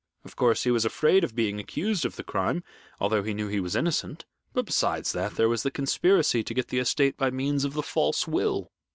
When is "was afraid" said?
0.71-1.23